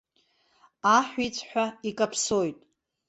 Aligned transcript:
Аҳәиҵәҳәа 0.95 1.65
икаԥсоит. 1.89 2.57